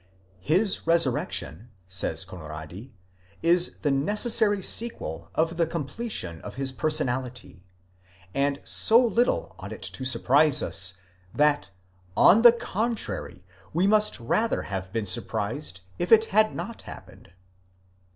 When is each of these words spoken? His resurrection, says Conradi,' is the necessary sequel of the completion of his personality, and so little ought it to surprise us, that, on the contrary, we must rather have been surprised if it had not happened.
His 0.41 0.87
resurrection, 0.87 1.69
says 1.87 2.25
Conradi,' 2.25 2.89
is 3.43 3.77
the 3.83 3.91
necessary 3.91 4.59
sequel 4.59 5.29
of 5.35 5.57
the 5.57 5.67
completion 5.67 6.41
of 6.41 6.55
his 6.55 6.71
personality, 6.71 7.63
and 8.33 8.59
so 8.63 8.99
little 8.99 9.55
ought 9.59 9.71
it 9.71 9.83
to 9.83 10.03
surprise 10.03 10.63
us, 10.63 10.95
that, 11.35 11.69
on 12.17 12.41
the 12.41 12.51
contrary, 12.51 13.45
we 13.75 13.85
must 13.85 14.19
rather 14.19 14.63
have 14.63 14.91
been 14.91 15.05
surprised 15.05 15.81
if 15.99 16.11
it 16.11 16.25
had 16.33 16.55
not 16.55 16.81
happened. 16.81 17.33